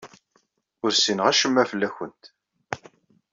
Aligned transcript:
Ur 0.83 0.91
ssineɣ 0.93 1.25
acemma 1.27 1.63
fell-awent. 1.71 2.23